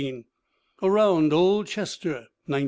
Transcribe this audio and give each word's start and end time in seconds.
Around 0.81 1.31
Old 1.31 1.67
Chester, 1.67 2.25
1915. 2.49 2.59